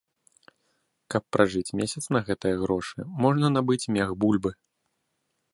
[1.15, 4.51] Каб пражыць месяц на гэтыя грошы, можна набыць мех бульбы!